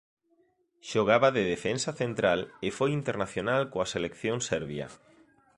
Xogaba 0.89 1.29
de 1.37 1.43
defensa 1.53 1.91
central 2.01 2.39
e 2.67 2.69
foi 2.77 2.89
internacional 2.99 3.61
coa 3.71 3.91
selección 3.93 4.37
serbia. 4.49 4.87